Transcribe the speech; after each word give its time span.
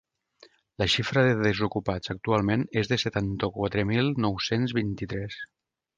La 0.83 0.87
xifra 0.93 1.25
de 1.27 1.35
desocupats 1.47 2.13
actualment 2.15 2.65
és 2.83 2.91
de 2.93 2.99
setanta-quatre 3.05 3.87
mil 3.93 4.13
nou-cents 4.27 4.75
vint-i-tres. 4.79 5.39